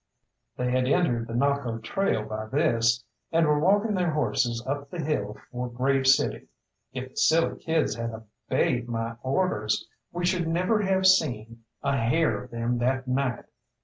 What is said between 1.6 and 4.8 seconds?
trail by this, and were walking their horses